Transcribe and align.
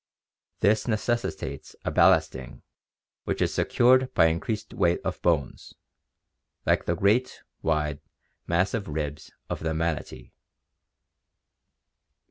This 0.61 0.87
neces 0.87 1.21
sitates 1.21 1.75
a 1.85 1.91
ballasting 1.91 2.63
which 3.25 3.39
is 3.39 3.53
secured 3.53 4.11
by 4.15 4.25
increased 4.29 4.73
weight 4.73 4.99
of 5.05 5.21
bones, 5.21 5.75
like 6.65 6.85
the 6.85 6.95
great, 6.95 7.43
wide, 7.61 8.01
massive 8.47 8.87
ribs 8.87 9.31
of 9.47 9.59
the 9.59 9.75
manatee. 9.75 10.31